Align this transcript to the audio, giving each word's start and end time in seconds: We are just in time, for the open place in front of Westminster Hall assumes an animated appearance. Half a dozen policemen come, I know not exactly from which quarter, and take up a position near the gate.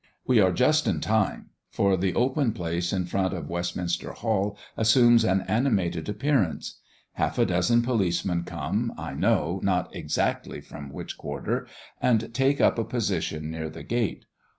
We 0.25 0.39
are 0.39 0.51
just 0.51 0.87
in 0.87 0.99
time, 0.99 1.51
for 1.69 1.95
the 1.95 2.15
open 2.15 2.53
place 2.53 2.91
in 2.91 3.05
front 3.05 3.35
of 3.35 3.51
Westminster 3.51 4.13
Hall 4.13 4.57
assumes 4.75 5.23
an 5.23 5.41
animated 5.41 6.09
appearance. 6.09 6.79
Half 7.11 7.37
a 7.37 7.45
dozen 7.45 7.83
policemen 7.83 8.41
come, 8.43 8.95
I 8.97 9.13
know 9.13 9.59
not 9.63 9.95
exactly 9.95 10.59
from 10.59 10.91
which 10.91 11.19
quarter, 11.19 11.67
and 12.01 12.33
take 12.33 12.59
up 12.59 12.79
a 12.79 12.83
position 12.83 13.51
near 13.51 13.69
the 13.69 13.83
gate. 13.83 14.25